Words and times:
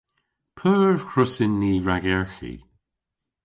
P'eur 0.57 0.95
hwrussyn 1.09 1.53
ni 1.61 1.71
ragerghi? 1.85 2.55